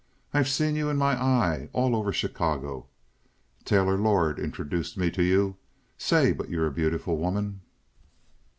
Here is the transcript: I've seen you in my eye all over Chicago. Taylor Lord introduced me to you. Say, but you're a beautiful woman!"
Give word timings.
I've 0.33 0.49
seen 0.49 0.75
you 0.75 0.89
in 0.89 0.97
my 0.97 1.11
eye 1.13 1.69
all 1.73 1.95
over 1.95 2.11
Chicago. 2.11 2.87
Taylor 3.65 3.99
Lord 3.99 4.39
introduced 4.39 4.97
me 4.97 5.11
to 5.11 5.21
you. 5.21 5.57
Say, 5.95 6.31
but 6.31 6.49
you're 6.49 6.65
a 6.65 6.71
beautiful 6.71 7.17
woman!" 7.17 7.61